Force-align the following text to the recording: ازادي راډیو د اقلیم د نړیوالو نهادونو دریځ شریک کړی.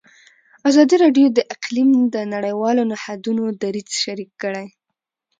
ازادي 0.69 0.95
راډیو 1.03 1.27
د 1.33 1.39
اقلیم 1.55 1.89
د 2.13 2.15
نړیوالو 2.33 2.81
نهادونو 2.91 3.43
دریځ 3.61 3.89
شریک 4.03 4.31
کړی. 4.41 4.67